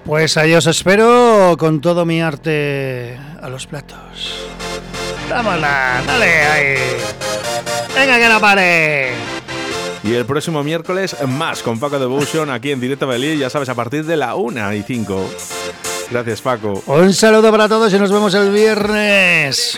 Pues 0.06 0.38
ahí 0.38 0.54
os 0.54 0.68
espero 0.68 1.56
con 1.58 1.82
todo 1.82 2.06
mi 2.06 2.22
arte 2.22 3.20
a 3.42 3.50
los 3.50 3.68
platos. 3.68 4.48
¡Vámonos! 5.30 5.62
¡Dale 5.62 6.42
ahí! 6.44 6.78
¡Venga 7.94 8.18
que 8.18 8.30
no 8.30 8.40
pare! 8.40 9.12
Y 10.04 10.14
el 10.14 10.26
próximo 10.26 10.64
miércoles 10.64 11.18
más 11.28 11.62
con 11.62 11.80
Paco 11.80 12.00
Devotion 12.00 12.50
aquí 12.50 12.72
en 12.72 12.80
Directo 12.80 13.08
Belí, 13.08 13.38
ya 13.38 13.50
sabes, 13.50 13.68
a 13.68 13.76
partir 13.76 14.06
de 14.06 14.16
la 14.16 14.36
1 14.36 14.74
y 14.74 14.84
5. 14.84 15.30
Gracias, 16.12 16.42
Paco. 16.42 16.82
Un 16.86 17.14
saludo 17.14 17.52
para 17.52 17.68
todos 17.68 17.94
y 17.94 18.00
nos 18.00 18.12
vemos 18.12 18.34
el 18.34 18.52
viernes. 18.52 19.78